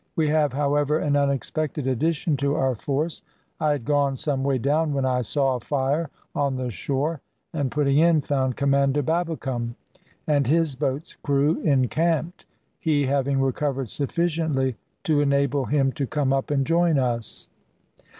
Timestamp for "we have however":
0.15-0.97